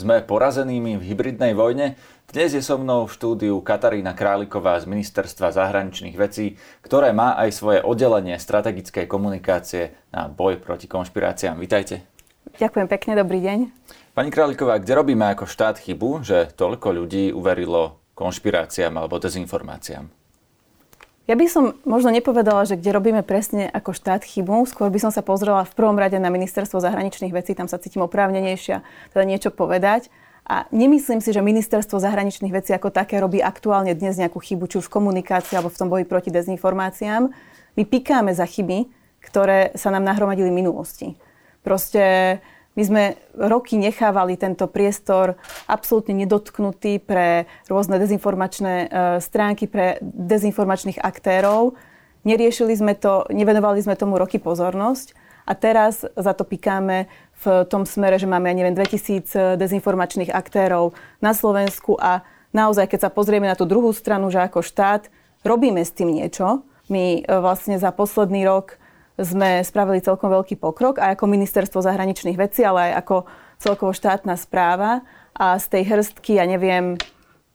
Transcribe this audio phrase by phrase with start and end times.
[0.00, 1.92] Sme porazenými v hybridnej vojne?
[2.32, 7.52] Dnes je so mnou v štúdiu Katarína Králiková z Ministerstva zahraničných vecí, ktoré má aj
[7.52, 11.60] svoje oddelenie strategickej komunikácie na boj proti konšpiráciám.
[11.60, 12.08] Vítajte.
[12.56, 13.58] Ďakujem pekne, dobrý deň.
[14.16, 20.19] Pani Králiková, kde robíme ako štát chybu, že toľko ľudí uverilo konšpiráciám alebo dezinformáciám?
[21.28, 25.12] Ja by som možno nepovedala, že kde robíme presne ako štát chybu, skôr by som
[25.12, 29.50] sa pozrela v prvom rade na ministerstvo zahraničných vecí, tam sa cítim oprávnenejšia teda niečo
[29.52, 30.08] povedať.
[30.50, 34.82] A nemyslím si, že ministerstvo zahraničných vecí ako také robí aktuálne dnes nejakú chybu, či
[34.82, 37.30] už v komunikácii alebo v tom boji proti dezinformáciám.
[37.78, 38.90] My pikáme za chyby,
[39.22, 41.08] ktoré sa nám nahromadili v minulosti.
[41.62, 42.40] Proste
[42.78, 43.02] my sme
[43.34, 45.34] roky nechávali tento priestor
[45.66, 48.86] absolútne nedotknutý pre rôzne dezinformačné e,
[49.18, 51.74] stránky, pre dezinformačných aktérov.
[52.22, 55.18] Neriešili sme to, nevenovali sme tomu roky pozornosť
[55.50, 57.10] a teraz za to pikáme
[57.42, 62.22] v tom smere, že máme, ja neviem, 2000 dezinformačných aktérov na Slovensku a
[62.54, 65.10] naozaj, keď sa pozrieme na tú druhú stranu, že ako štát
[65.42, 68.78] robíme s tým niečo, my e, vlastne za posledný rok
[69.20, 73.16] sme spravili celkom veľký pokrok aj ako ministerstvo zahraničných vecí, ale aj ako
[73.60, 75.04] celkovo štátna správa
[75.36, 76.96] a z tej hrstky, ja neviem,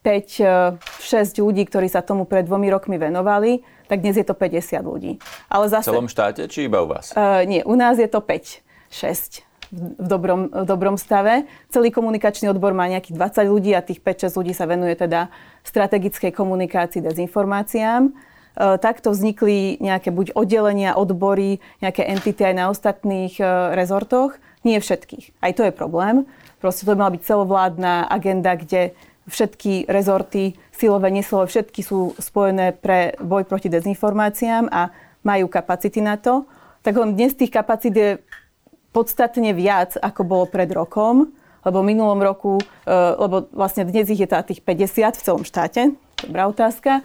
[0.05, 4.85] 5-6 e, ľudí, ktorí sa tomu pred dvomi rokmi venovali, tak dnes je to 50
[4.85, 5.17] ľudí.
[5.49, 7.13] Ale zase, v celom štáte, či iba u vás?
[7.17, 8.61] Uh, nie, u nás je to 5,
[8.93, 11.49] 6 v dobrom, v dobrom stave.
[11.73, 15.33] Celý komunikačný odbor má nejakých 20 ľudí a tých 5-6 ľudí sa venuje teda
[15.65, 18.13] strategickej komunikácii, dezinformáciám.
[18.55, 23.43] E, takto vznikli nejaké buď oddelenia, odbory, nejaké entity aj na ostatných e,
[23.75, 24.39] rezortoch.
[24.63, 25.43] Nie všetkých.
[25.43, 26.23] Aj to je problém.
[26.63, 28.95] Proste to by mala byť celovládna agenda, kde
[29.27, 34.93] všetky rezorty, silové, nesilové, všetky sú spojené pre boj proti dezinformáciám a
[35.25, 36.45] majú kapacity na to.
[36.85, 38.09] Tak len dnes tých kapacít je
[38.95, 41.33] podstatne viac, ako bolo pred rokom,
[41.65, 45.91] lebo minulom roku, e, lebo vlastne dnes ich je tá tých 50 v celom štáte,
[46.23, 47.03] dobrá otázka,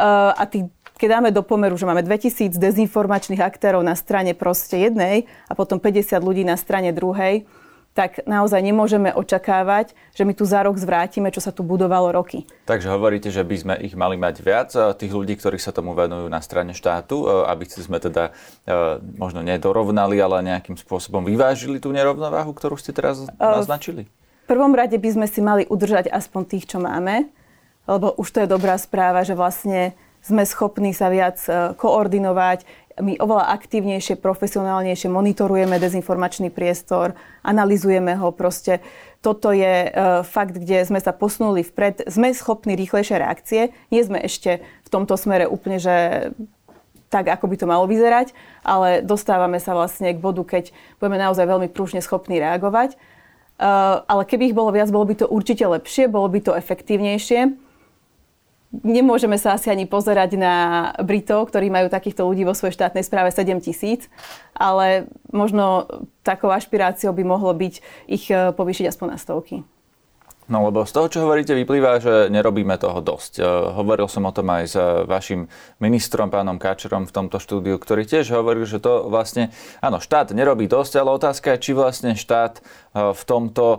[0.00, 5.24] a tých, keď dáme do pomeru, že máme 2000 dezinformačných aktérov na strane proste jednej
[5.48, 7.48] a potom 50 ľudí na strane druhej,
[7.90, 12.46] tak naozaj nemôžeme očakávať, že my tu za rok zvrátime, čo sa tu budovalo roky.
[12.68, 15.96] Takže hovoríte, že by sme ich mali mať viac, eh, tých ľudí, ktorí sa tomu
[15.96, 21.82] venujú na strane štátu, eh, aby sme teda eh, možno nedorovnali, ale nejakým spôsobom vyvážili
[21.82, 24.06] tú nerovnováhu, ktorú ste teraz naznačili?
[24.44, 27.26] V prvom rade by sme si mali udržať aspoň tých, čo máme,
[27.90, 31.40] lebo už to je dobrá správa, že vlastne sme schopní sa viac
[31.80, 32.64] koordinovať,
[33.00, 38.84] my oveľa aktívnejšie, profesionálnejšie monitorujeme dezinformačný priestor, analizujeme ho proste.
[39.24, 39.90] Toto je e,
[40.24, 42.08] fakt, kde sme sa posunuli vpred.
[42.08, 43.62] Sme schopní rýchlejšie reakcie.
[43.92, 45.96] Nie sme ešte v tomto smere úplne, že
[47.10, 48.30] tak, ako by to malo vyzerať,
[48.62, 50.70] ale dostávame sa vlastne k bodu, keď
[51.02, 52.94] budeme naozaj veľmi prúžne schopní reagovať.
[53.60, 57.60] Uh, ale keby ich bolo viac, bolo by to určite lepšie, bolo by to efektívnejšie
[58.70, 60.54] nemôžeme sa asi ani pozerať na
[61.02, 64.06] Britov, ktorí majú takýchto ľudí vo svojej štátnej správe 7 tisíc,
[64.54, 65.90] ale možno
[66.22, 67.74] takou ašpiráciou by mohlo byť
[68.06, 69.66] ich eh, povýšiť aspoň na stovky.
[70.50, 73.38] No lebo z toho, čo hovoríte, vyplýva, že nerobíme toho dosť.
[73.38, 74.74] E, hovoril som o tom aj s
[75.06, 75.46] vašim
[75.78, 80.66] ministrom, pánom Káčerom v tomto štúdiu, ktorý tiež hovoril, že to vlastne, áno, štát nerobí
[80.66, 82.62] dosť, ale otázka je, či vlastne štát e,
[83.14, 83.64] v tomto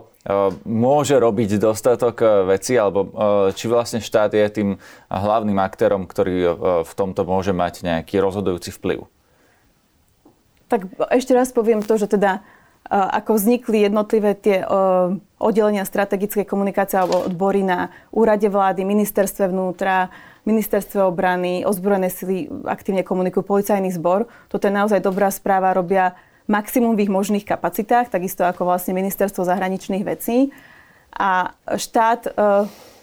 [0.64, 3.04] môže robiť dostatok veci, alebo
[3.52, 4.68] či vlastne štát je tým
[5.12, 6.56] hlavným aktérom, ktorý
[6.88, 9.04] v tomto môže mať nejaký rozhodujúci vplyv.
[10.72, 12.40] Tak ešte raz poviem to, že teda
[12.92, 14.60] ako vznikli jednotlivé tie
[15.40, 20.12] oddelenia strategickej komunikácie alebo odbory na úrade vlády, ministerstve vnútra,
[20.44, 24.28] ministerstve obrany, ozbrojené sily aktívne komunikujú, policajný zbor.
[24.52, 26.12] Toto je naozaj dobrá správa, robia
[26.50, 30.50] maximum v ich možných kapacitách, takisto ako vlastne ministerstvo zahraničných vecí.
[31.14, 32.30] A štát, e,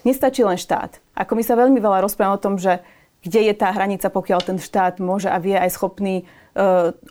[0.04, 1.00] nestačí len štát.
[1.16, 2.84] Ako my sa veľmi veľa rozprávame o tom, že
[3.20, 6.24] kde je tá hranica, pokiaľ ten štát môže a vie aj schopný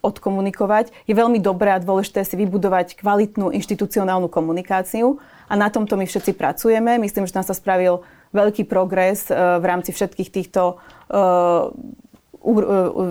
[0.03, 0.93] odkomunikovať.
[1.07, 6.37] Je veľmi dobré a dôležité si vybudovať kvalitnú inštitucionálnu komunikáciu a na tomto my všetci
[6.37, 7.01] pracujeme.
[7.01, 8.05] Myslím, že tam sa spravil
[8.37, 10.77] veľký progres uh, v rámci všetkých týchto,
[11.09, 11.73] uh,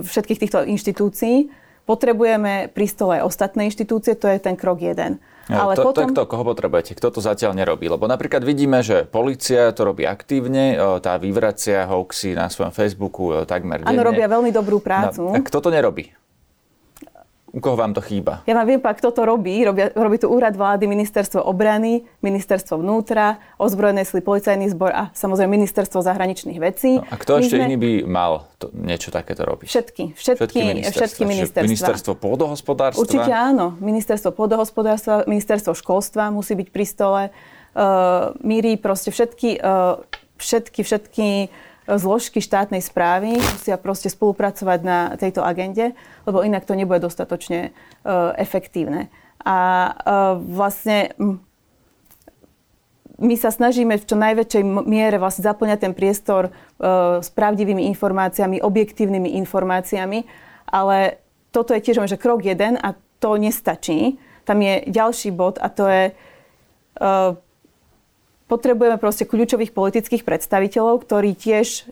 [0.06, 1.50] všetkých týchto inštitúcií.
[1.88, 5.23] Potrebujeme pri stole ostatné inštitúcie, to je ten krok jeden.
[5.47, 5.95] Ale to, potom...
[5.95, 7.88] to je kto, koho potrebujete, kto to zatiaľ nerobí.
[7.88, 13.81] Lebo napríklad vidíme, že policia to robí aktívne, tá vyvracia hoaxy na svojom Facebooku takmer
[13.81, 13.95] denne.
[13.95, 15.31] Áno, robia veľmi dobrú prácu.
[15.31, 16.11] No, kto to nerobí?
[17.47, 18.44] U koho vám to chýba?
[18.44, 19.63] Ja vám viem, kto to robí.
[19.63, 25.55] Robia, robí to úrad vlády, ministerstvo obrany, ministerstvo vnútra, ozbrojené sily, policajný zbor a samozrejme
[25.55, 26.99] ministerstvo zahraničných vecí.
[26.99, 27.65] No, a kto My ešte sme...
[27.71, 29.67] iný by mal to, niečo takéto robiť?
[29.71, 30.03] Všetky.
[30.19, 31.07] Všetky, všetky ministerstva.
[31.07, 31.67] Všetky ministerstva.
[31.71, 33.01] Ministerstvo pôdohospodárstva?
[33.01, 33.79] Určite áno.
[33.79, 37.23] Ministerstvo pôdohospodárstva, ministerstvo školstva musí byť pri stole.
[38.41, 39.61] míri proste všetky,
[40.38, 41.27] všetky, všetky
[41.88, 45.95] zložky štátnej správy musia proste spolupracovať na tejto agende,
[46.28, 47.72] lebo inak to nebude dostatočne
[48.36, 49.07] efektívne.
[49.48, 49.95] A
[50.36, 51.16] vlastne
[53.18, 58.62] my sa snažíme v čo najväčšej miere vlastne zaplňať ten priestor uh, s pravdivými informáciami,
[58.62, 60.22] objektívnymi informáciami,
[60.69, 61.18] ale
[61.50, 64.22] toto je tiež že krok jeden a to nestačí.
[64.45, 67.33] Tam je ďalší bod a to je, uh,
[68.47, 71.88] potrebujeme proste kľúčových politických predstaviteľov, ktorí tiež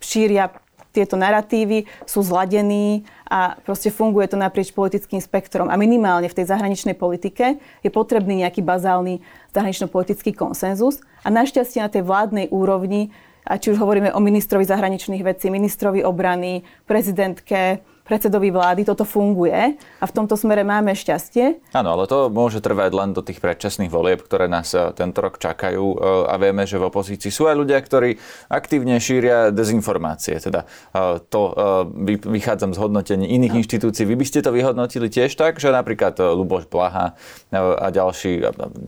[0.00, 0.50] šíria
[0.90, 5.70] tieto narratívy, sú zladení a proste funguje to naprieč politickým spektrom.
[5.70, 9.22] A minimálne v tej zahraničnej politike je potrebný nejaký bazálny
[9.54, 10.98] zahranično-politický konsenzus.
[11.22, 13.14] A našťastie na tej vládnej úrovni,
[13.46, 19.78] a či už hovoríme o ministrovi zahraničných vecí, ministrovi obrany, prezidentke, predsedovi vlády toto funguje
[19.78, 21.62] a v tomto smere máme šťastie.
[21.70, 25.38] Áno, ale to môže trvať len do tých predčasných volieb, ktoré nás eh, tento rok
[25.38, 28.18] čakajú eh, a vieme, že v opozícii sú aj ľudia, ktorí
[28.50, 30.42] aktívne šíria dezinformácie.
[30.42, 31.54] Teda eh, to
[32.26, 33.58] vychádzam z hodnotení iných no.
[33.62, 34.02] inštitúcií.
[34.08, 37.12] Vy by ste to vyhodnotili tiež tak, že napríklad Luboš Blaha
[37.52, 38.40] a ďalší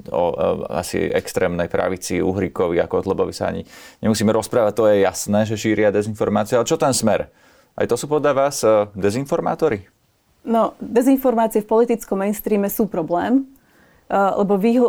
[0.09, 0.25] o
[0.73, 3.67] asi extrémnej pravici Uhrikovi a Kotlobovi sa ani
[4.01, 6.57] nemusíme rozprávať, to je jasné, že šíria dezinformácie.
[6.57, 7.29] Ale čo ten smer?
[7.73, 9.89] Aj to sú podľa vás e, dezinformátory?
[10.45, 14.85] No, dezinformácie v politickom mainstreame sú problém, e, lebo vy, e,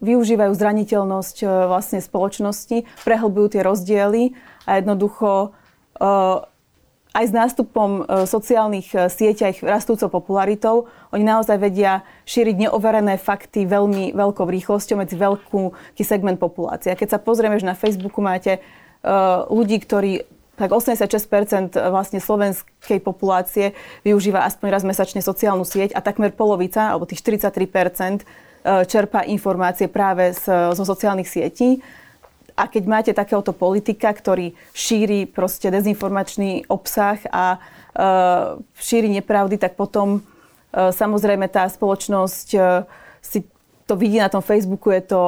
[0.00, 4.32] využívajú zraniteľnosť vlastne spoločnosti, prehlbujú tie rozdiely
[4.64, 5.52] a jednoducho
[7.16, 13.64] aj s nástupom sociálnych sietí a ich rastúcou popularitou, oni naozaj vedia šíriť neoverené fakty
[13.64, 16.92] veľmi veľkou rýchlosťou medzi veľký segment populácie.
[16.92, 18.60] A keď sa pozrieme, že na Facebooku máte
[19.48, 26.32] ľudí, ktorí tak 86% vlastne slovenskej populácie využíva aspoň raz mesačne sociálnu sieť a takmer
[26.32, 28.24] polovica, alebo tých 43% e,
[28.88, 31.84] čerpá informácie práve z, zo sociálnych sietí.
[32.56, 37.58] A keď máte takéhoto politika, ktorý šíri proste dezinformačný obsah a e,
[38.80, 40.20] šíri nepravdy, tak potom e,
[40.72, 42.60] samozrejme tá spoločnosť e,
[43.20, 43.44] si
[43.86, 45.20] to vidí na tom Facebooku, je to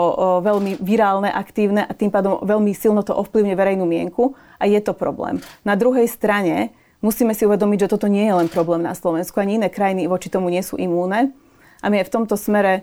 [0.42, 4.98] veľmi virálne, aktívne a tým pádom veľmi silno to ovplyvňuje verejnú mienku a je to
[4.98, 5.38] problém.
[5.62, 9.62] Na druhej strane musíme si uvedomiť, že toto nie je len problém na Slovensku, ani
[9.62, 11.30] iné krajiny voči tomu nie sú imúne
[11.78, 12.82] a my aj v tomto smere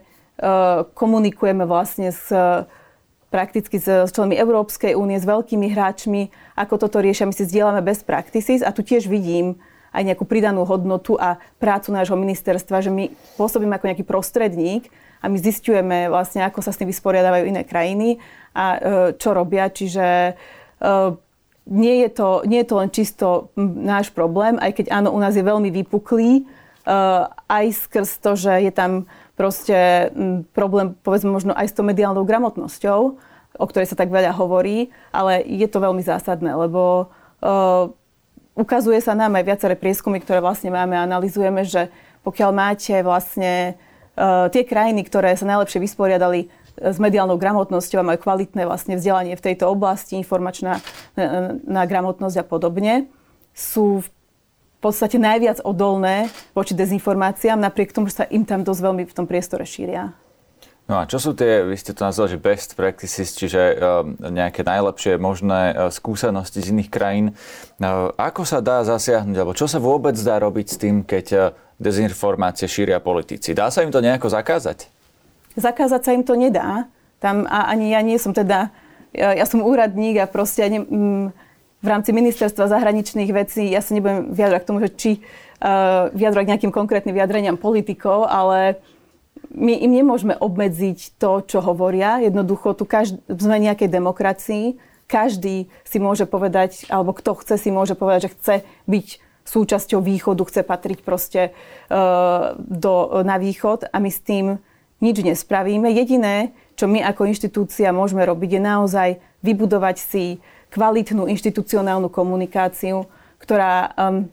[0.96, 2.32] komunikujeme vlastne s
[3.32, 7.28] prakticky s členmi Európskej únie, s veľkými hráčmi, ako toto riešia.
[7.28, 9.60] My si zdieľame best practices a tu tiež vidím
[9.92, 14.88] aj nejakú pridanú hodnotu a prácu nášho ministerstva, že my pôsobíme ako nejaký prostredník
[15.26, 18.22] a my zistujeme vlastne, ako sa s tým vysporiadávajú iné krajiny
[18.54, 18.80] a e,
[19.18, 19.74] čo robia.
[19.74, 20.34] Čiže e,
[21.66, 23.28] nie je, to, nie je to len čisto
[23.58, 26.44] náš problém, aj keď áno, u nás je veľmi vypuklý, e,
[27.50, 30.14] aj skrz to, že je tam proste
[30.54, 33.02] problém, povedzme možno aj s tou mediálnou gramotnosťou,
[33.58, 37.12] o ktorej sa tak veľa hovorí, ale je to veľmi zásadné, lebo
[38.56, 41.92] ukazuje sa nám aj viaceré prieskumy, ktoré vlastne máme a analizujeme, že
[42.24, 43.76] pokiaľ máte vlastne
[44.50, 49.36] tie krajiny, ktoré sa najlepšie vysporiadali eh, s mediálnou gramotnosťou a majú kvalitné vlastne vzdelanie
[49.36, 52.94] v tejto oblasti, informačná eh, na gramotnosť a podobne,
[53.52, 54.10] sú v
[54.80, 59.26] podstate najviac odolné voči dezinformáciám, napriek tomu, že sa im tam dosť veľmi v tom
[59.26, 60.14] priestore šíria.
[60.86, 64.62] No a čo sú tie, vy ste to nazvali, že best practices, čiže uh, nejaké
[64.62, 67.34] najlepšie možné uh, skúsenosti z iných krajín.
[67.82, 71.44] Uh, ako sa dá zasiahnuť, alebo čo sa vôbec dá robiť s tým, keď uh,
[71.82, 73.58] dezinformácie šíria politici?
[73.58, 74.86] Dá sa im to nejako zakázať?
[75.58, 76.86] Zakázať sa im to nedá.
[77.18, 78.70] Tam, a ani ja nie som teda,
[79.16, 81.34] ja, som úradník a proste ja ne, m,
[81.82, 86.46] v rámci ministerstva zahraničných vecí, ja sa nebudem vyjadrať k tomu, že či uh, vyjadrať
[86.46, 88.78] nejakým konkrétnym vyjadreniam politikov, ale
[89.56, 92.20] my im nemôžeme obmedziť to, čo hovoria.
[92.20, 94.66] Jednoducho, tu každý, sme nejakej demokracii,
[95.08, 99.08] každý si môže povedať, alebo kto chce, si môže povedať, že chce byť
[99.46, 104.58] súčasťou východu, chce patriť proste uh, do, na východ a my s tým
[105.00, 105.88] nič nespravíme.
[105.94, 109.10] Jediné, čo my ako inštitúcia môžeme robiť, je naozaj
[109.46, 110.26] vybudovať si
[110.74, 113.06] kvalitnú inštitucionálnu komunikáciu,
[113.38, 114.26] ktorá um,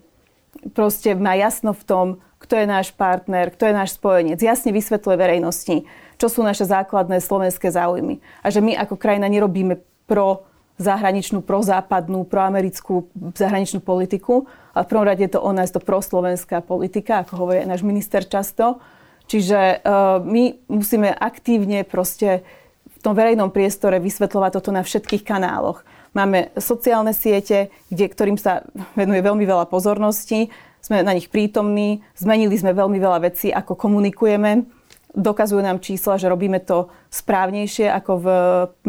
[0.73, 2.07] proste má jasno v tom,
[2.53, 4.37] kto je náš partner, kto je náš spojenec.
[4.37, 5.89] Jasne vysvetľuje verejnosti,
[6.21, 8.21] čo sú naše základné slovenské záujmy.
[8.45, 10.45] A že my ako krajina nerobíme pro
[10.77, 14.45] zahraničnú, prozápadnú, proamerickú zahraničnú politiku,
[14.77, 18.21] ale v prvom rade je to o nás to proslovenská politika, ako hovorí náš minister
[18.21, 18.85] často.
[19.33, 22.45] Čiže uh, my musíme aktívne proste
[22.85, 25.89] v tom verejnom priestore vysvetľovať toto na všetkých kanáloch.
[26.13, 28.61] Máme sociálne siete, kde, ktorým sa
[28.93, 30.53] venuje veľmi veľa pozornosti
[30.83, 36.29] sme na nich prítomní, zmenili sme veľmi veľa vecí, ako komunikujeme dokazujú nám čísla, že
[36.29, 38.29] robíme to správnejšie ako v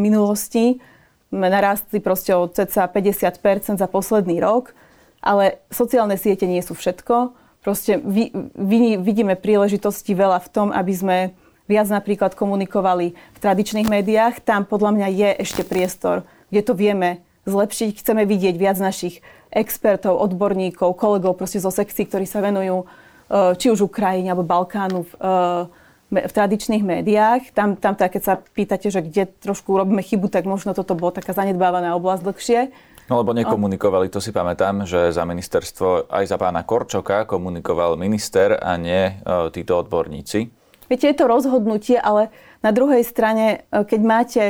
[0.00, 0.80] minulosti.
[1.34, 4.72] Narastli proste o cca 50% za posledný rok,
[5.20, 7.36] ale sociálne siete nie sú všetko.
[7.64, 11.18] Proste vy, vy, vidíme príležitosti veľa v tom, aby sme
[11.64, 14.44] viac napríklad komunikovali v tradičných médiách.
[14.44, 18.04] Tam podľa mňa je ešte priestor, kde to vieme zlepšiť.
[18.04, 19.24] Chceme vidieť viac našich
[19.54, 25.06] expertov, odborníkov, kolegov proste zo sekcií, ktorí sa venujú eh, či už Ukrajine alebo Balkánu
[25.06, 25.12] v,
[26.12, 27.54] eh, v tradičných médiách.
[27.54, 31.14] Tam, tam teda, keď sa pýtate, že kde trošku robíme chybu, tak možno toto bolo
[31.14, 32.60] taká zanedbávaná oblasť dlhšie.
[33.04, 38.56] No lebo nekomunikovali, to si pamätám, že za ministerstvo aj za pána Korčoka komunikoval minister
[38.56, 40.48] a nie e, títo odborníci.
[40.88, 42.32] Viete, je to rozhodnutie, ale
[42.64, 44.42] na druhej strane, keď máte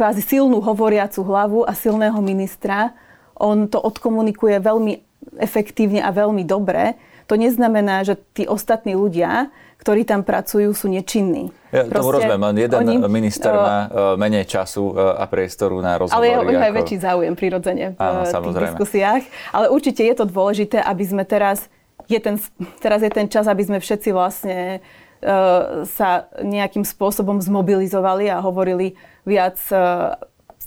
[0.00, 2.96] kvázi silnú hovoriacu hlavu a silného ministra,
[3.36, 5.04] on to odkomunikuje veľmi
[5.36, 6.96] efektívne a veľmi dobre.
[7.28, 11.52] To neznamená, že tí ostatní ľudia, ktorí tam pracujú, sú nečinní.
[11.72, 16.00] Ja tomu rozumiem, len jeden oni, minister má uh, menej času uh, a priestoru na
[16.00, 16.32] rozhovory.
[16.36, 16.78] Ale majú ako...
[16.80, 19.22] väčší záujem prirodzene v Áno, tých diskusiách.
[19.52, 21.68] Ale určite je to dôležité, aby sme teraz,
[22.08, 22.36] je ten,
[22.80, 24.80] teraz je ten čas, aby sme všetci vlastne
[25.24, 30.16] uh, sa nejakým spôsobom zmobilizovali a hovorili viac uh,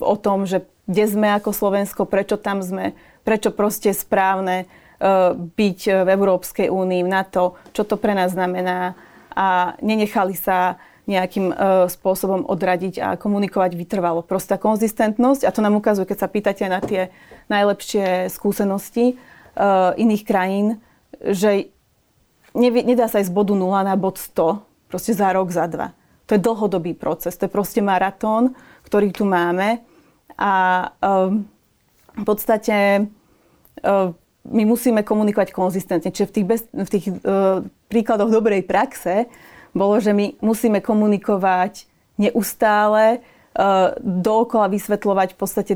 [0.01, 2.91] o tom, že kde sme ako Slovensko, prečo tam sme,
[3.23, 8.97] prečo proste správne uh, byť v Európskej únii, v NATO, čo to pre nás znamená
[9.33, 11.55] a nenechali sa nejakým uh,
[11.91, 14.23] spôsobom odradiť a komunikovať vytrvalo.
[14.23, 17.11] Prostá konzistentnosť a to nám ukazuje, keď sa pýtate na tie
[17.51, 19.19] najlepšie skúsenosti
[19.93, 20.81] iných krajín,
[21.21, 21.69] že
[22.57, 25.97] nedá sa ísť z bodu 0 na bod 100 proste za rok, za dva.
[26.27, 28.55] To je dlhodobý proces, to je proste maratón,
[28.87, 29.83] ktorý tu máme
[30.39, 30.53] a
[31.03, 31.43] um,
[32.13, 33.07] v podstate
[33.83, 36.11] uh, my musíme komunikovať konzistentne.
[36.11, 39.27] Čiže v tých, bez, v tých uh, príkladoch dobrej praxe
[39.73, 41.89] bolo, že my musíme komunikovať
[42.21, 45.73] neustále, uh, dookola vysvetľovať v podstate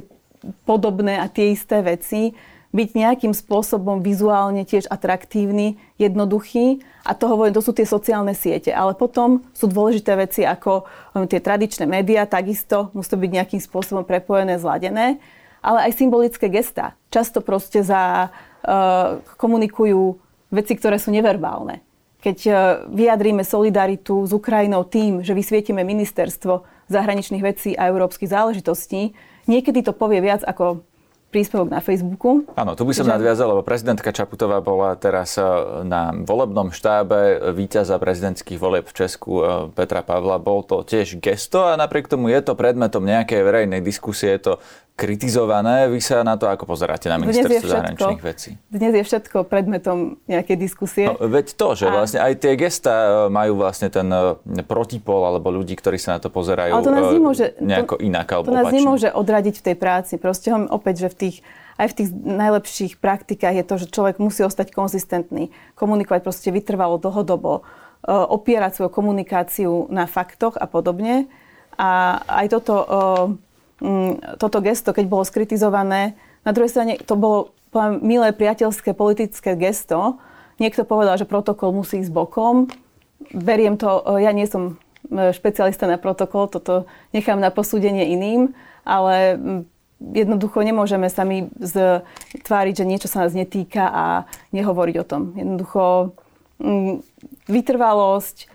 [0.63, 2.37] podobné a tie isté veci,
[2.75, 6.83] byť nejakým spôsobom vizuálne tiež atraktívny, jednoduchý.
[7.07, 8.75] A to hovorím, to sú tie sociálne siete.
[8.75, 10.83] Ale potom sú dôležité veci ako
[11.15, 15.23] um, tie tradičné médiá, takisto musí to byť nejakým spôsobom prepojené, zladené.
[15.63, 16.93] Ale aj symbolické gesta.
[17.07, 20.19] Často proste za, uh, komunikujú
[20.51, 22.51] veci, ktoré sú neverbálne keď e,
[22.91, 29.13] vyjadríme solidaritu s Ukrajinou tým, že vysvietime ministerstvo zahraničných vecí a európskych záležitostí,
[29.45, 30.83] niekedy to povie viac ako
[31.27, 32.47] príspevok na Facebooku.
[32.55, 33.11] Áno, tu by som že...
[33.11, 35.43] nadviazal, lebo prezidentka Čaputová bola teraz e,
[35.83, 39.43] na volebnom štábe víťaza prezidentských volieb v Česku e,
[39.75, 40.39] Petra Pavla.
[40.39, 44.39] Bol to tiež gesto a napriek tomu je to predmetom nejakej verejnej diskusie.
[44.39, 44.53] Je to
[44.97, 45.85] kritizované.
[45.93, 48.57] Vy sa na to ako pozeráte na ministerstvo zahraničných vecí?
[48.73, 51.05] Dnes je všetko predmetom nejakej diskusie.
[51.05, 51.93] No, veď to, že a...
[51.93, 54.33] vlastne aj tie gesta e, majú vlastne ten e,
[54.65, 58.09] protipol alebo ľudí, ktorí sa na to pozerajú Ale to nás e, nemôže, nejako to,
[58.09, 58.77] inak alebo To nás opačne.
[58.81, 60.13] nemôže odradiť v tej práci.
[60.17, 61.37] Proste opäť, že v tých
[61.77, 66.97] aj v tých najlepších praktikách je to, že človek musí ostať konzistentný, komunikovať proste vytrvalo
[66.97, 67.61] dlhodobo,
[68.09, 71.29] opierať svoju komunikáciu na faktoch a podobne.
[71.77, 72.73] A aj toto
[74.41, 80.17] toto gesto, keď bolo skritizované, na druhej strane to bolo poviem, milé priateľské politické gesto.
[80.57, 82.71] Niekto povedal, že protokol musí ísť bokom.
[83.29, 84.79] Beriem to, e, ja nie som
[85.11, 89.61] e, špecialista na protokol, toto nechám na posúdenie iným, ale mm,
[90.15, 91.51] jednoducho nemôžeme sa my
[92.41, 94.05] tváriť, že niečo sa nás netýka a
[94.55, 95.21] nehovoriť o tom.
[95.37, 96.15] Jednoducho
[96.63, 96.93] mm,
[97.45, 98.49] vytrvalosť,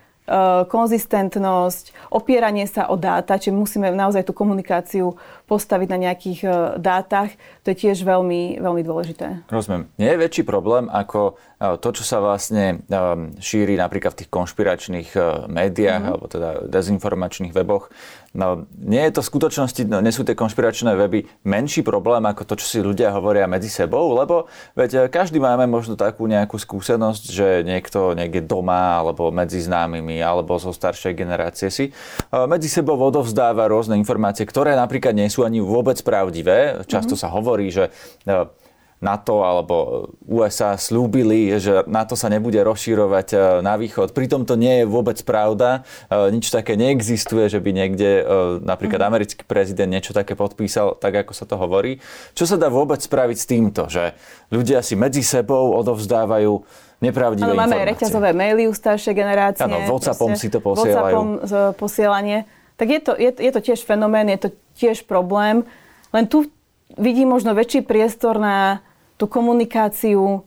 [0.71, 5.19] konzistentnosť, opieranie sa o dáta, či musíme naozaj tú komunikáciu
[5.50, 6.49] postaviť na nejakých e,
[6.79, 7.35] dátach,
[7.67, 9.45] to je tiež veľmi, veľmi dôležité.
[9.50, 9.91] Rozumiem.
[9.99, 12.87] Nie je väčší problém ako e, to, čo sa vlastne
[13.43, 15.09] šíri napríklad v tých konšpiračných
[15.50, 16.12] médiách mm-hmm.
[16.14, 17.91] alebo teda dezinformačných weboch,
[18.33, 22.49] No, nie je to v skutočnosti, no, nie sú tie konšpiračné weby menší problém ako
[22.49, 26.57] to, čo si ľudia hovoria medzi sebou, lebo veď e, každý máme možno takú nejakú
[26.57, 31.93] skúsenosť, že niekto niekde doma alebo medzi známymi alebo zo staršej generácie si e,
[32.49, 36.89] medzi sebou odovzdáva rôzne informácie, ktoré napríklad nie sú ani vôbec pravdivé.
[36.89, 37.29] Často mm-hmm.
[37.29, 37.93] sa hovorí, že
[38.25, 38.49] e,
[39.02, 44.14] NATO alebo USA slúbili, že NATO sa nebude rozširovať e, na východ.
[44.14, 45.82] Pritom to nie je vôbec pravda.
[46.06, 48.25] E, nič také neexistuje, že by niekde e,
[48.62, 49.09] napríklad mhm.
[49.11, 51.99] americký prezident niečo také podpísal, tak ako sa to hovorí.
[52.38, 54.14] Čo sa dá vôbec spraviť s týmto, že
[54.54, 56.62] ľudia si medzi sebou odovzdávajú
[57.02, 59.66] nepravdivé Ale máme aj reťazové maily u staršej generácie.
[59.66, 61.42] Áno, WhatsAppom si to posielajú.
[61.42, 62.47] WhatsAppom posielanie.
[62.78, 65.66] Tak je to, je, je to tiež fenomén, je to tiež problém.
[66.14, 66.47] Len tu
[66.97, 68.85] vidím možno väčší priestor na
[69.23, 70.43] tú komunikáciu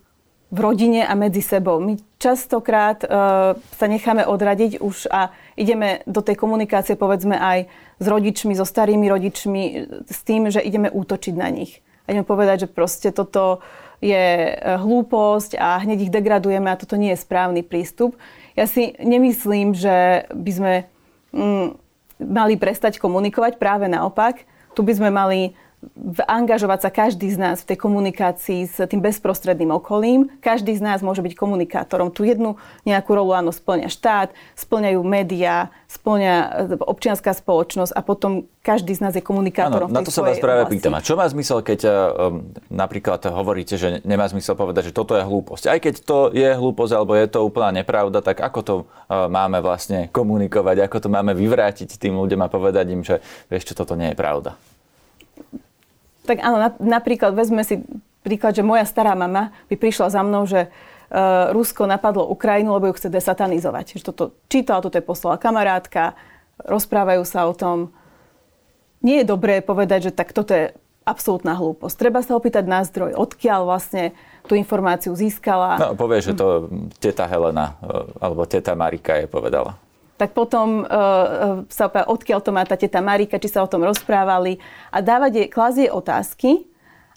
[0.52, 1.80] v rodine a medzi sebou.
[1.80, 7.72] My častokrát uh, sa necháme odradiť už a ideme do tej komunikácie povedzme aj
[8.04, 9.64] s rodičmi, so starými rodičmi,
[10.12, 11.80] s tým, že ideme útočiť na nich.
[12.04, 13.64] A ideme povedať, že proste toto
[14.04, 18.20] je hlúposť a hneď ich degradujeme a toto nie je správny prístup.
[18.60, 20.74] Ja si nemyslím, že by sme
[21.32, 21.68] mm,
[22.28, 24.44] mali prestať komunikovať, práve naopak.
[24.76, 25.56] Tu by sme mali
[26.26, 30.30] angažovať sa každý z nás v tej komunikácii s tým bezprostredným okolím.
[30.42, 32.14] Každý z nás môže byť komunikátorom.
[32.14, 36.48] Tu jednu nejakú rolu áno splňa štát, splňajú médiá, splňa e,
[36.82, 39.94] občianská spoločnosť a potom každý z nás je komunikátorom.
[39.94, 40.82] Áno, na to sa vás práve oblasti.
[40.82, 40.98] pýtam.
[40.98, 45.22] A čo má zmysel, keď um, napríklad hovoríte, že nemá zmysel povedať, že toto je
[45.22, 45.70] hlúposť.
[45.70, 49.62] Aj keď to je hlúposť alebo je to úplná nepravda, tak ako to uh, máme
[49.62, 53.22] vlastne komunikovať, ako to máme vyvrátiť tým ľuďom a povedať im, že
[53.54, 54.58] vieš čo, toto nie je pravda.
[56.26, 57.86] Tak áno, napríklad vezme si
[58.26, 62.90] príklad, že moja stará mama by prišla za mnou, že uh, Rusko napadlo Ukrajinu, lebo
[62.90, 64.02] ju chce desatanizovať.
[64.02, 66.18] Že toto čítala, toto je poslala kamarátka,
[66.66, 67.94] rozprávajú sa o tom.
[69.06, 70.74] Nie je dobré povedať, že tak toto je
[71.06, 71.96] absolútna hlúposť.
[72.02, 74.18] Treba sa opýtať na zdroj, odkiaľ vlastne
[74.50, 75.78] tú informáciu získala.
[75.78, 76.66] No, povie, že to
[76.98, 79.78] teta Helena e, alebo teta Marika je povedala
[80.16, 83.84] tak potom uh, sa opäť, odkiaľ to má tá teta Marika, či sa o tom
[83.84, 86.68] rozprávali a dávať jej, klazie otázky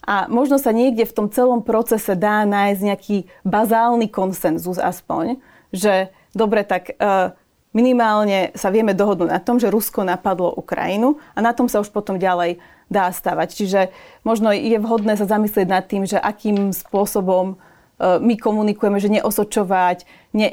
[0.03, 5.39] a možno sa niekde v tom celom procese dá nájsť nejaký bazálny konsenzus aspoň,
[5.71, 7.31] že dobre, tak uh,
[7.71, 11.93] minimálne sa vieme dohodnúť na tom, že Rusko napadlo Ukrajinu a na tom sa už
[11.93, 13.47] potom ďalej dá stavať.
[13.53, 13.81] Čiže
[14.25, 17.61] možno je vhodné sa zamyslieť nad tým, že akým spôsobom
[17.99, 20.47] my komunikujeme, že neosočovať, ne,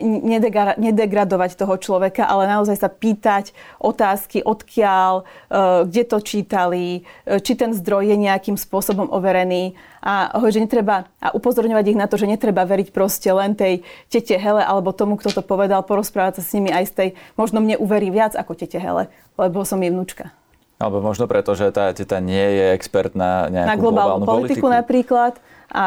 [0.82, 5.24] nedegradovať toho človeka, ale naozaj sa pýtať otázky, odkiaľ, e,
[5.86, 11.34] kde to čítali, e, či ten zdroj je nejakým spôsobom overený a, že netreba, a
[11.34, 15.30] upozorňovať ich na to, že netreba veriť proste len tej tete Hele alebo tomu, kto
[15.30, 18.82] to povedal, porozprávať sa s nimi aj z tej, možno mne uverí viac ako tete
[18.82, 19.06] Hele,
[19.38, 20.34] lebo som jej vnúčka.
[20.76, 24.66] Alebo možno preto, že tá teta nie je expert na nejakú na globálnu, globálnu politiku,
[24.66, 25.32] politiku napríklad.
[25.72, 25.86] A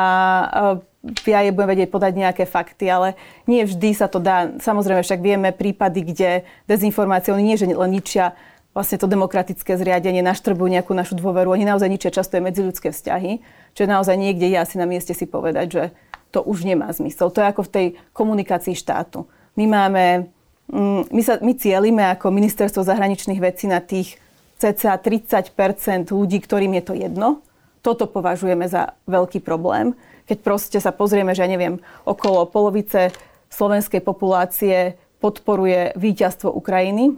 [1.03, 3.15] ja je budem vedieť podať nejaké fakty, ale
[3.47, 4.51] nie vždy sa to dá.
[4.59, 6.29] Samozrejme však vieme prípady, kde
[6.67, 8.35] dezinformácie, oni nie, že len ničia
[8.75, 13.41] vlastne to demokratické zriadenie, naštrbujú nejakú našu dôveru, oni naozaj ničia často aj medziľudské vzťahy,
[13.73, 15.83] čo naozaj niekde je asi na mieste si povedať, že
[16.29, 17.33] to už nemá zmysel.
[17.33, 19.25] To je ako v tej komunikácii štátu.
[19.57, 20.29] My máme,
[20.69, 24.21] mm, my, sa, my cielime ako ministerstvo zahraničných vecí na tých
[24.61, 27.41] cca 30% ľudí, ktorým je to jedno.
[27.79, 29.95] Toto považujeme za veľký problém
[30.29, 33.09] keď proste sa pozrieme, že ja neviem, okolo polovice
[33.49, 37.17] slovenskej populácie podporuje víťazstvo Ukrajiny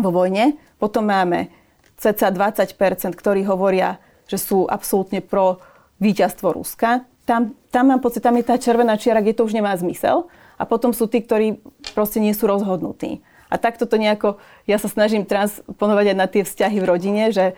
[0.00, 0.56] vo vojne.
[0.80, 1.52] Potom máme
[2.00, 2.72] cca 20%
[3.12, 5.60] ktorí hovoria, že sú absolútne pro
[6.00, 7.04] víťazstvo Ruska.
[7.28, 10.24] Tam, tam mám pocit, tam je tá červená čiara, kde to už nemá zmysel.
[10.56, 11.60] A potom sú tí, ktorí
[11.92, 13.20] proste nie sú rozhodnutí.
[13.52, 17.52] A takto to nejako, ja sa snažím transponovať aj na tie vzťahy v rodine, že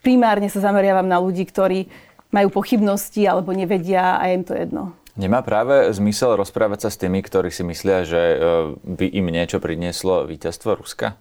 [0.00, 1.92] primárne sa zameriavam na ľudí, ktorí
[2.32, 4.96] majú pochybnosti alebo nevedia a je im to jedno.
[5.14, 8.36] Nemá práve zmysel rozprávať sa s tými, ktorí si myslia, že e,
[8.82, 11.14] by im niečo prinieslo víťazstvo Ruska?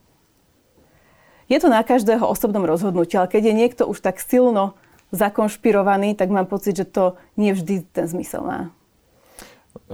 [1.45, 4.73] Je to na každého osobnom rozhodnutí, ale keď je niekto už tak silno
[5.13, 8.73] zakonšpirovaný, tak mám pocit, že to nie vždy ten zmysel má.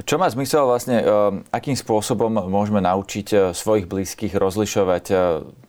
[0.06, 1.06] Čo má zmysel vlastne, e,
[1.52, 5.16] akým spôsobom môžeme naučiť e, svojich blízkych rozlišovať e,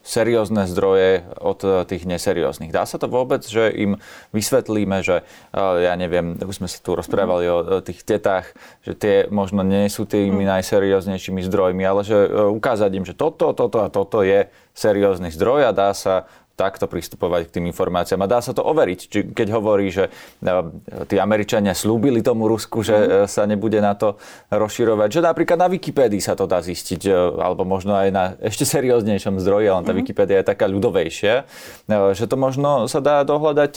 [0.05, 2.71] seriózne zdroje od tých neserióznych?
[2.71, 4.01] Dá sa to vôbec, že im
[4.33, 9.61] vysvetlíme, že ja neviem, už sme sa tu rozprávali o tých tetách, že tie možno
[9.61, 10.51] nie sú tými mm.
[10.57, 15.77] najserióznejšími zdrojmi, ale že ukázať im, že toto, toto a toto je seriózny zdroj a
[15.77, 16.25] dá sa
[16.61, 18.21] takto pristupovať k tým informáciám.
[18.21, 19.01] A dá sa to overiť.
[19.09, 20.13] Či keď hovorí, že
[20.45, 23.09] e, tí Američania slúbili tomu Rusku, že mm.
[23.25, 24.21] sa nebude na to
[24.53, 28.69] rozširovať, že napríklad na Wikipédii sa to dá zistiť, e, alebo možno aj na ešte
[28.69, 29.99] serióznejšom zdroji, ale tá mm.
[30.05, 31.49] Wikipédia je taká ľudovejšia,
[31.89, 33.73] že to možno sa dá dohľadať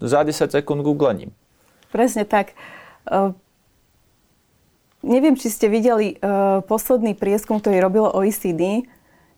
[0.00, 1.36] za 10 sekúnd googlením.
[1.92, 2.56] Presne tak.
[5.02, 6.20] Neviem, či ste videli
[6.66, 8.84] posledný prieskum, ktorý robilo OECD,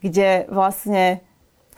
[0.00, 1.22] kde vlastne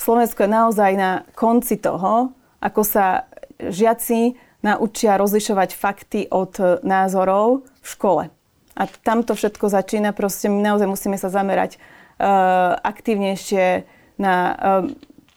[0.02, 3.30] Slovensko je naozaj na konci toho, ako sa
[3.62, 4.34] žiaci
[4.66, 8.24] naučia rozlišovať fakty od názorov v škole.
[8.74, 10.10] A tam to všetko začína.
[10.10, 13.86] Proste my naozaj musíme sa zamerať uh, aktívnejšie
[14.18, 14.54] na uh,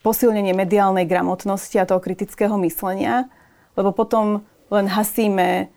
[0.02, 3.30] posilnenie mediálnej gramotnosti a toho kritického myslenia,
[3.78, 5.70] lebo potom len hasíme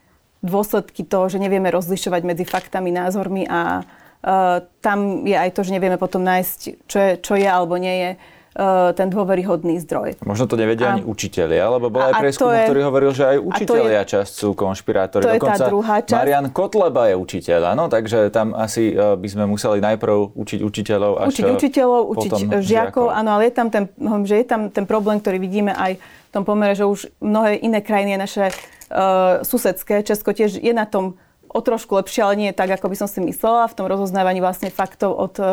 [0.45, 5.75] dôsledky toho, že nevieme rozlišovať medzi faktami, názormi a uh, tam je aj to, že
[5.75, 8.11] nevieme potom nájsť, čo je, čo je alebo nie je
[8.99, 10.19] ten dôveryhodný zdroj.
[10.27, 13.37] Možno to nevedia a, ani učitelia, lebo bol aj prieskum, je, ktorý hovoril, že aj
[13.39, 15.23] učitelia je, časť sú konšpirátori.
[15.23, 16.19] To Dokonca je tá druhá časť.
[16.19, 21.13] Marian Kotleba je učiteľ, no, takže tam asi e, by sme museli najprv učiť učiteľov.
[21.23, 23.85] Až učiť učiteľov, učiť žiakov, žiakov, áno, ale je tam, ten,
[24.27, 27.79] že je tam ten problém, ktorý vidíme aj v tom pomere, že už mnohé iné
[27.79, 31.15] krajiny, naše uh, susedské, Česko tiež je na tom
[31.49, 34.69] o trošku lepšie, ale nie tak, ako by som si myslela v tom rozoznávaní vlastne
[34.69, 35.45] faktov od e,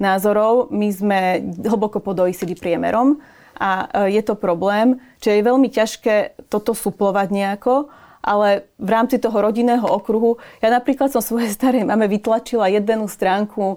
[0.00, 0.72] názorov.
[0.72, 1.20] My sme
[1.62, 3.20] hlboko pod OECD priemerom
[3.56, 6.16] a e, je to problém, čiže je veľmi ťažké
[6.48, 7.92] toto suplovať nejako,
[8.24, 13.76] ale v rámci toho rodinného okruhu, ja napríklad som svojej starej mame vytlačila jednu stránku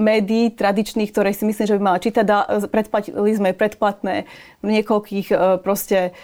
[0.00, 2.24] médií tradičných, ktoré si myslím, že by mala čítať.
[2.72, 4.24] Predplatili sme predplatné
[4.64, 6.16] niekoľkých proste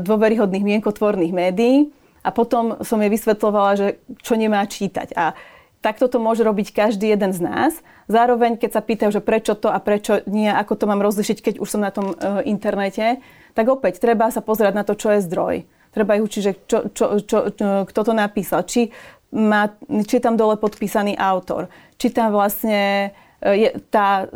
[0.00, 1.92] dôveryhodných mienkotvorných médií
[2.24, 3.86] a potom som jej vysvetlovala, že
[4.24, 5.12] čo nemá čítať.
[5.12, 5.36] A
[5.84, 7.72] takto to môže robiť každý jeden z nás.
[8.08, 11.54] Zároveň, keď sa pýtajú, že prečo to a prečo nie, ako to mám rozlišiť, keď
[11.60, 13.20] už som na tom e, internete,
[13.52, 15.68] tak opäť treba sa pozerať na to, čo je zdroj.
[15.92, 18.88] Treba ich učiť, že čo, čo, čo, čo, kto to napísal, či,
[19.36, 19.68] má,
[20.08, 21.68] či je tam dole podpísaný autor,
[22.00, 23.12] či tam vlastne
[23.44, 24.26] e, je, tá e,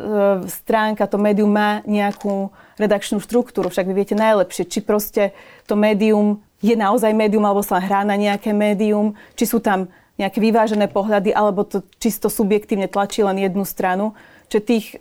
[0.52, 5.32] stránka, to médium má nejakú redakčnú štruktúru, však vy viete najlepšie, či proste
[5.64, 9.86] to médium je naozaj médium alebo sa hrá na nejaké médium, či sú tam
[10.18, 14.18] nejaké vyvážené pohľady, alebo to čisto subjektívne tlačí len jednu stranu.
[14.50, 14.96] Čiže tých e,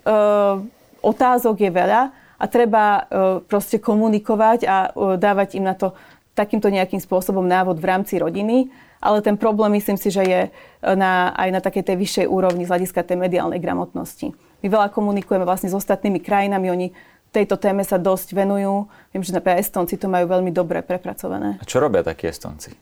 [1.02, 2.02] otázok je veľa
[2.38, 3.02] a treba e,
[3.42, 5.98] proste komunikovať a e, dávať im na to
[6.38, 8.70] takýmto nejakým spôsobom návod v rámci rodiny.
[9.02, 10.40] Ale ten problém myslím si, že je
[10.82, 14.34] na, aj na takej tej vyššej úrovni z hľadiska tej mediálnej gramotnosti.
[14.58, 16.86] My veľa komunikujeme vlastne s ostatnými krajinami, oni
[17.32, 18.88] tejto téme sa dosť venujú.
[19.12, 21.60] Viem, že napríklad Estonci to majú veľmi dobre prepracované.
[21.60, 22.72] A čo robia takí Estonci?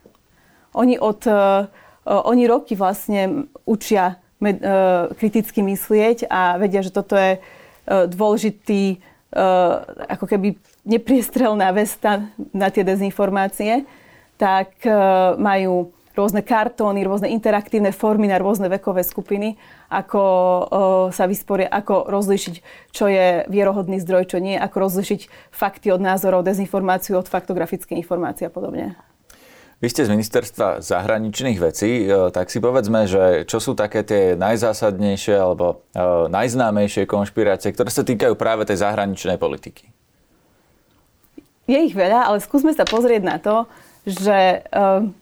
[0.75, 1.21] Oni od...
[1.27, 1.67] Uh,
[2.07, 7.43] oni roky vlastne učia med, uh, kriticky myslieť a vedia, že toto je
[7.87, 8.99] dôležitý
[10.11, 13.87] ako keby nepriestrelná vesta na tie dezinformácie,
[14.35, 14.83] tak
[15.39, 19.55] majú rôzne kartóny, rôzne interaktívne formy na rôzne vekové skupiny,
[19.87, 20.23] ako
[21.15, 22.55] sa vysporia, ako rozlišiť,
[22.91, 28.47] čo je vierohodný zdroj, čo nie, ako rozlišiť fakty od názorov, dezinformáciu od faktografické informácie
[28.47, 28.99] a podobne.
[29.77, 34.33] Vy ste z ministerstva zahraničných vecí, e, tak si povedzme, že čo sú také tie
[34.33, 39.93] najzásadnejšie alebo e, najznámejšie konšpirácie, ktoré sa týkajú práve tej zahraničnej politiky?
[41.69, 43.69] Je ich veľa, ale skúsme sa pozrieť na to,
[44.09, 45.13] že e,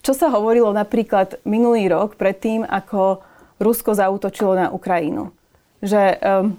[0.00, 3.20] čo sa hovorilo napríklad minulý rok predtým, ako
[3.60, 5.36] Rusko zautočilo na Ukrajinu?
[5.84, 6.56] Že um,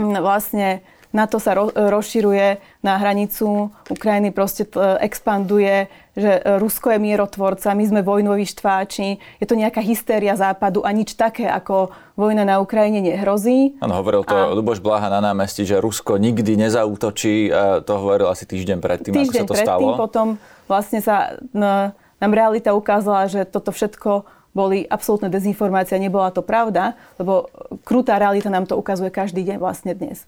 [0.00, 0.80] vlastne
[1.14, 5.86] NATO sa ro- rozširuje na hranicu Ukrajiny, proste t- expanduje,
[6.18, 11.14] že Rusko je mierotvorca, my sme vojnoví štváči, je to nejaká hystéria západu a nič
[11.14, 13.78] také ako vojna na Ukrajine nehrozí.
[13.78, 14.50] Áno, hovoril to a...
[14.58, 17.46] Luboš Blaha na námestí, že Rusko nikdy nezautočí,
[17.86, 19.94] to hovoril asi týždeň predtým, týždeň ako sa to predtým, stalo.
[19.94, 20.26] potom
[20.66, 21.38] vlastne sa...
[21.54, 27.50] No, nám realita ukázala, že toto všetko boli absolútne dezinformácie, nebola to pravda, lebo
[27.82, 30.24] krutá realita nám to ukazuje každý deň vlastne dnes.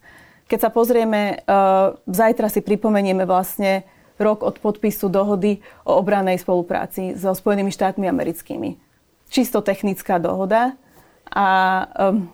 [0.51, 3.87] Keď sa pozrieme, uh, zajtra si pripomenieme vlastne
[4.19, 8.75] rok od podpisu dohody o obranej spolupráci so Spojenými štátmi americkými.
[9.31, 10.75] Čisto technická dohoda
[11.31, 11.47] a
[12.11, 12.31] um,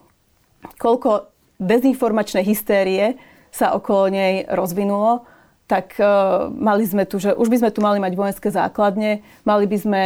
[0.77, 3.17] koľko dezinformačnej hystérie
[3.53, 5.25] sa okolo nej rozvinulo,
[5.65, 9.65] tak uh, mali sme tu, že už by sme tu mali mať vojenské základne, mali
[9.65, 10.03] by sme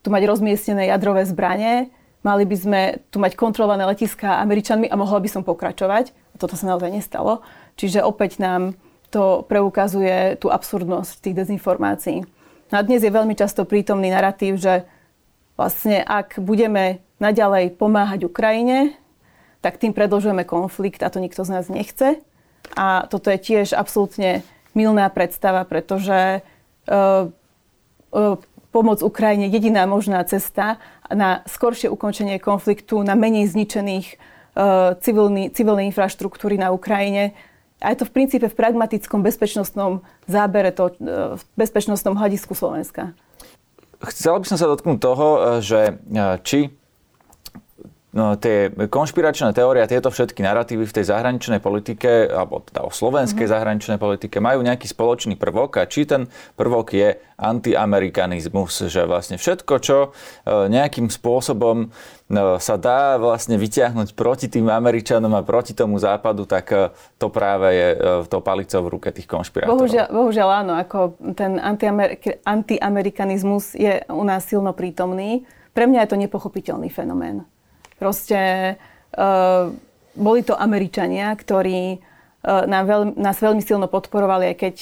[0.00, 5.20] tu mať rozmiestnené jadrové zbranie, mali by sme tu mať kontrolované letiská Američanmi a mohla
[5.20, 6.12] by som pokračovať.
[6.40, 7.44] Toto sa naozaj nestalo.
[7.76, 8.76] Čiže opäť nám
[9.12, 12.24] to preukazuje tú absurdnosť tých dezinformácií.
[12.70, 14.86] No a dnes je veľmi často prítomný narratív, že
[15.58, 18.96] vlastne ak budeme naďalej pomáhať Ukrajine,
[19.60, 22.22] tak tým predlžujeme konflikt a to nikto z nás nechce.
[22.78, 27.28] A toto je tiež absolútne milná predstava, pretože uh,
[28.14, 28.36] uh,
[28.70, 30.78] pomoc Ukrajine jediná možná cesta
[31.10, 37.34] na skoršie ukončenie konfliktu, na menej zničených uh, civilný, civilnej infraštruktúry na Ukrajine.
[37.82, 43.12] A je to v princípe v pragmatickom bezpečnostnom zábere, to, uh, v bezpečnostnom hľadisku Slovenska.
[44.00, 45.26] Chcel by som sa dotknúť toho,
[45.60, 46.00] že
[46.40, 46.72] či
[48.12, 53.46] tie konšpiračné teórie a tieto všetky narratívy v tej zahraničnej politike, alebo teda o slovenskej
[53.46, 53.54] mm-hmm.
[53.54, 56.26] zahraničnej politike, majú nejaký spoločný prvok a či ten
[56.58, 60.08] prvok je antiamerikanizmus, že vlastne všetko, čo e,
[60.74, 66.66] nejakým spôsobom e, sa dá vlastne vyťahnuť proti tým Američanom a proti tomu západu, tak
[66.74, 67.88] e, to práve je
[68.26, 69.86] to palicou v ruke tých konšpirátorov.
[69.86, 71.62] Bohužiaľ, bohužiaľ áno, ako ten
[72.42, 75.46] antiamerikanizmus je u nás silno prítomný.
[75.70, 77.46] Pre mňa je to nepochopiteľný fenomén.
[78.00, 78.74] Proste
[79.14, 79.68] uh,
[80.16, 82.00] boli to Američania, ktorí
[82.40, 84.76] nám veľ, nás veľmi silno podporovali, aj keď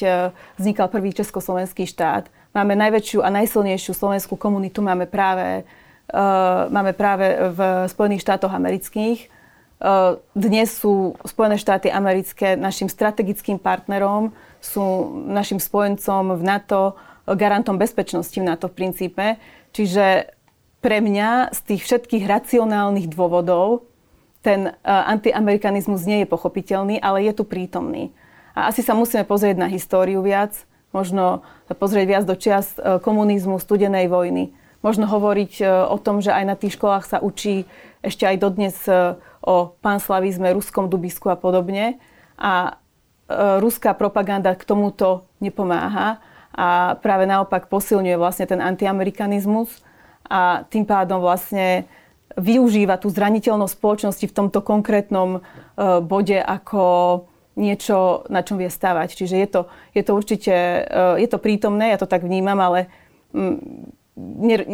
[0.62, 2.31] vznikal prvý československý štát.
[2.54, 5.66] Máme najväčšiu a najsilnejšiu slovenskú komunitu, máme práve,
[6.70, 9.26] máme práve v Spojených štátoch amerických.
[10.38, 14.31] Dnes sú Spojené štáty americké našim strategickým partnerom,
[14.62, 16.94] sú našim spojencom v NATO,
[17.26, 19.35] garantom bezpečnosti v NATO v princípe.
[19.74, 20.31] Čiže
[20.79, 23.88] pre mňa z tých všetkých racionálnych dôvodov
[24.43, 28.14] ten uh, antiamerikanizmus nie je pochopiteľný, ale je tu prítomný.
[28.55, 30.55] A asi sa musíme pozrieť na históriu viac,
[30.95, 34.55] možno pozrieť viac do čias uh, komunizmu, studenej vojny.
[34.79, 37.67] Možno hovoriť uh, o tom, že aj na tých školách sa učí
[37.99, 38.79] ešte aj dodnes
[39.43, 41.99] o panslavizme, ruskom dubisku a podobne.
[42.38, 42.79] A
[43.59, 46.23] ruská propaganda k tomuto nepomáha
[46.55, 49.83] a práve naopak posilňuje vlastne ten antiamerikanizmus
[50.29, 51.88] a tým pádom vlastne
[52.38, 55.41] využíva tú zraniteľnosť spoločnosti v tomto konkrétnom e,
[56.05, 56.85] bode ako
[57.59, 59.19] niečo, na čom vie stavať.
[59.19, 59.61] Čiže je to,
[59.97, 62.87] je to určite, e, je to prítomné, ja to tak vnímam, ale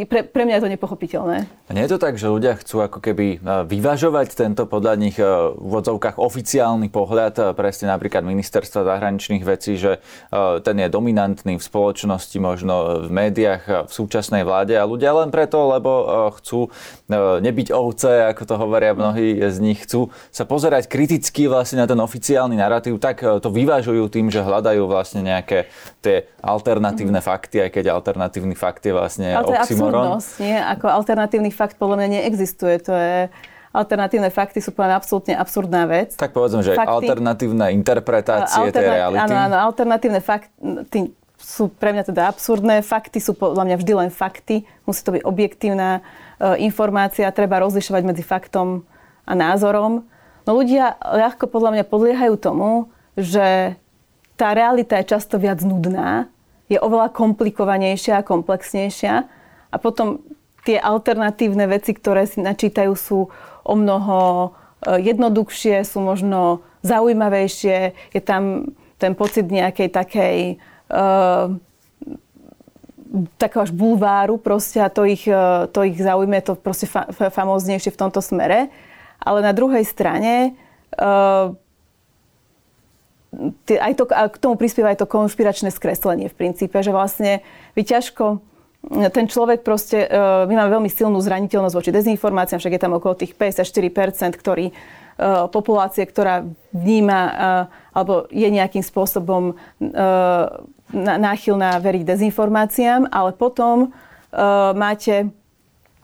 [0.09, 1.37] pre, pre mňa je to nepochopiteľné.
[1.68, 5.16] A nie je to tak, že ľudia chcú ako keby e, vyvažovať tento podľa nich
[5.20, 10.00] e, v odzovkách oficiálny pohľad, e, presne napríklad ministerstva zahraničných vecí, že
[10.64, 15.70] ten je dominantný v spoločnosti, možno v médiách, v súčasnej vláde a ľudia len preto,
[15.70, 15.90] lebo
[16.38, 16.70] chcú
[17.11, 21.98] nebyť ovce, ako to hovoria mnohí z nich, chcú sa pozerať kriticky vlastne na ten
[21.98, 25.70] oficiálny narratív, tak to vyvažujú tým, že hľadajú vlastne nejaké
[26.02, 30.57] tie alternatívne fakty, aj keď alternatívny fakt je vlastne ale to je absurdnosť, nie?
[30.57, 32.75] Ako alternatívny fakt podľa mňa neexistuje.
[32.87, 33.16] To je
[33.75, 36.14] alternatívne fakty sú podľa absolútne absurdná vec.
[36.14, 39.20] Tak povedzme, že fakty, alternatívne interpretácie alterna- tej reality.
[39.27, 41.11] Áno, áno, alternatívne fakty
[41.44, 42.81] sú pre mňa teda absurdné.
[42.87, 44.62] Fakty sú podľa mňa vždy len fakty.
[44.87, 47.29] Musí to byť objektívna e, informácia.
[47.35, 48.87] Treba rozlišovať medzi faktom
[49.27, 50.07] a názorom.
[50.47, 53.77] No ľudia ľahko podľa mňa podliehajú tomu, že
[54.38, 56.31] tá realita je často viac nudná
[56.74, 59.14] je oveľa komplikovanejšia a komplexnejšia.
[59.70, 60.22] A potom
[60.66, 63.30] tie alternatívne veci, ktoré si načítajú, sú
[63.64, 64.18] o mnoho
[64.84, 67.94] e, jednoduchšie, sú možno zaujímavejšie.
[68.12, 70.37] Je tam ten pocit nejakej takej
[70.88, 71.50] uh,
[73.38, 77.94] takého až bulváru proste a to ich, e, to ich zaujme, to proste fa- famóznejšie
[77.94, 78.70] v tomto smere.
[79.22, 80.52] Ale na druhej strane
[81.00, 81.54] uh,
[83.68, 87.40] aj to, a k tomu prispieva aj to konšpiračné skreslenie v princípe, že vlastne
[87.75, 88.42] vy ťažko
[88.90, 90.09] ten človek proste, e,
[90.44, 94.73] my máme veľmi silnú zraniteľnosť voči dezinformáciám, však je tam okolo tých 54%, ktorý, e,
[95.49, 96.44] populácie, ktorá
[96.75, 97.33] vníma e,
[97.94, 99.55] alebo je nejakým spôsobom
[100.94, 103.94] náchylná veriť dezinformáciám, ale potom
[104.75, 105.31] máte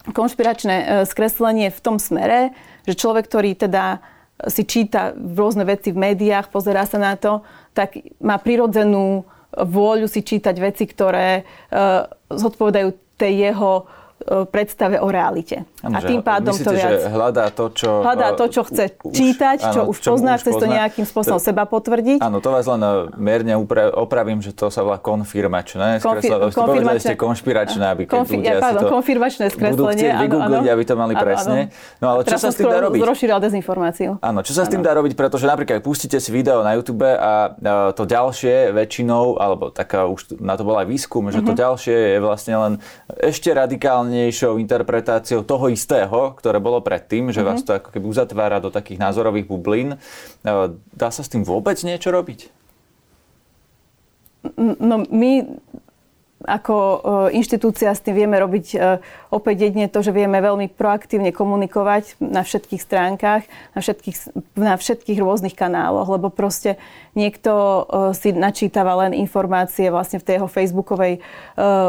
[0.06, 2.54] konšpiračné skreslenie v tom smere,
[2.86, 3.98] že človek, ktorý teda
[4.48, 7.44] si číta rôzne veci v médiách, pozerá sa na to,
[7.76, 13.84] tak má prirodzenú vôľu si čítať veci, ktoré uh, zodpovedajú tej jeho
[14.48, 15.64] predstave o realite.
[15.80, 16.92] Ano, a tým pádom myslíte, to viac...
[16.92, 17.90] Že hľadá to, čo...
[18.04, 21.48] Hľadá to, čo chce už, čítať, áno, čo už pozná, chce to nejakým spôsobom to,
[21.48, 22.20] seba potvrdiť.
[22.20, 26.04] Áno, to vás len e, mierne upra- opravím, že to sa volá konfirmačné.
[26.04, 27.00] Konfir- konfirmačné.
[27.00, 30.82] ste konšpiračné, aby keď konfi- ľudia pardon, si to konfirmačné skreslenie, budú chcieť vygoogliť, aby
[30.84, 31.58] to mali presne.
[31.98, 33.00] No ale čo sa s tým dá robiť?
[33.00, 34.10] Rozšíril dezinformáciu.
[34.20, 37.56] Áno, čo sa s tým dá robiť, pretože napríklad pustíte si video na YouTube a
[37.96, 41.58] to ďalšie väčšinou, alebo taká už na to bol aj výskum, že to mhm.
[41.58, 42.72] ďalšie je vlastne len
[43.16, 43.48] ešte
[44.10, 47.48] radikálnejšou interpretáciou toho istého, ktoré bolo predtým, že mm-hmm.
[47.54, 49.94] vás to ako keby uzatvára do takých názorových bublín.
[49.94, 49.98] E,
[50.90, 52.50] dá sa s tým vôbec niečo robiť?
[54.58, 55.46] No my
[56.40, 56.98] ako e,
[57.36, 58.76] inštitúcia s tým vieme robiť e,
[59.28, 63.44] opäť jedine to, že vieme veľmi proaktívne komunikovať na všetkých stránkach,
[63.76, 64.16] na všetkých,
[64.56, 66.80] na všetkých rôznych kanáloch, lebo proste
[67.12, 67.84] niekto
[68.16, 71.20] si načítava len informácie vlastne v tej jeho facebookovej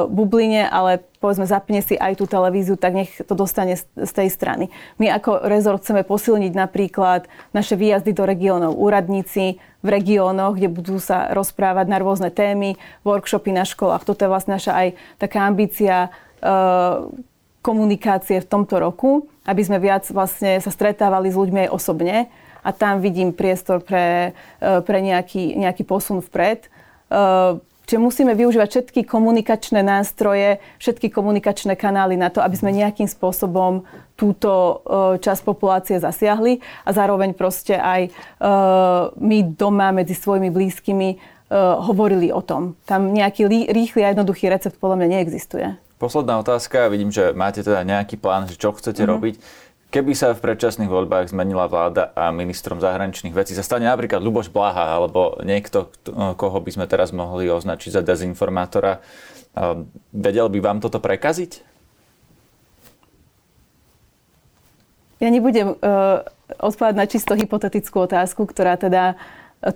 [0.10, 4.74] bubline, ale povedzme zapne si aj tú televíziu, tak nech to dostane z tej strany.
[4.98, 11.02] My ako rezort chceme posilniť napríklad naše výjazdy do regiónov, úradníci, v regiónoch, kde budú
[11.02, 14.06] sa rozprávať na rôzne témy, workshopy na školách.
[14.06, 16.10] Toto je vlastne naša aj taká ambícia e,
[17.66, 22.30] komunikácie v tomto roku, aby sme viac vlastne sa stretávali s ľuďmi aj osobne
[22.62, 26.70] a tam vidím priestor pre, e, pre nejaký, nejaký posun vpred.
[27.90, 33.84] Čiže musíme využívať všetky komunikačné nástroje, všetky komunikačné kanály na to, aby sme nejakým spôsobom
[34.16, 34.74] túto e,
[35.20, 38.12] časť populácie zasiahli a zároveň proste aj e,
[39.18, 41.18] my doma medzi svojimi blízkymi e,
[41.82, 42.78] hovorili o tom.
[42.86, 45.68] Tam nejaký rýchly a jednoduchý recept podľa mňa neexistuje.
[46.02, 46.90] Posledná otázka.
[46.90, 49.14] Vidím, že máte teda nejaký plán, že čo chcete mm-hmm.
[49.14, 49.36] robiť.
[49.92, 54.48] Keby sa v predčasných voľbách zmenila vláda a ministrom zahraničných vecí sa stane napríklad Luboš
[54.48, 55.92] Blaha alebo niekto,
[56.40, 59.04] koho by sme teraz mohli označiť za dezinformátora,
[60.16, 61.68] vedel by vám toto prekaziť?
[65.22, 66.26] Ja nebudem uh,
[66.58, 69.14] odpovedať na čisto hypotetickú otázku, ktorá teda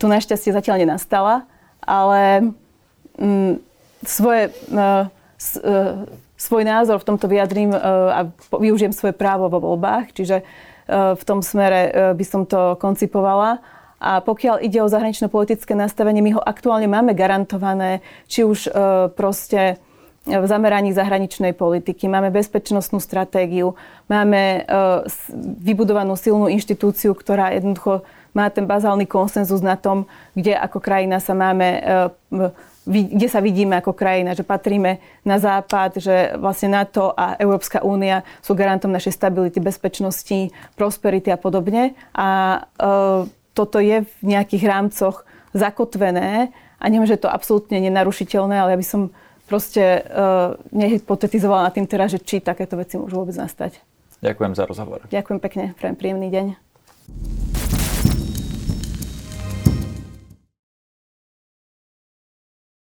[0.01, 1.45] tu našťastie zatiaľ nenastala,
[1.85, 2.49] ale
[3.21, 3.61] um,
[4.01, 5.05] svoje, uh,
[6.35, 7.79] svoj názor v tomto vyjadrím uh,
[8.11, 8.19] a
[8.55, 13.59] využijem svoje právo vo voľbách, čiže uh, v tom smere by som to koncipovala.
[13.95, 18.69] A pokiaľ ide o zahranično-politické nastavenie, my ho aktuálne máme garantované, či už
[19.15, 19.79] proste
[20.27, 23.73] v zameraní zahraničnej politiky, máme bezpečnostnú stratégiu,
[24.11, 24.67] máme
[25.63, 28.03] vybudovanú silnú inštitúciu, ktorá jednoducho
[28.35, 31.81] má ten bazálny konsenzus na tom, kde ako krajina sa máme
[32.85, 38.21] kde sa vidíme ako krajina, že patríme na západ, že vlastne NATO a Európska únia
[38.45, 41.97] sú garantom našej stability, bezpečnosti, prosperity a podobne.
[42.13, 42.89] A e,
[43.57, 45.25] toto je v nejakých rámcoch
[45.57, 49.01] zakotvené a neviem, že je to absolútne nenarušiteľné, ale ja by som
[49.49, 50.01] proste e,
[50.69, 53.81] nehypotetizovala nad tým teraz, že či takéto veci môžu vôbec nastať.
[54.21, 54.99] Ďakujem za rozhovor.
[55.09, 57.64] Ďakujem pekne, prajem príjemný deň.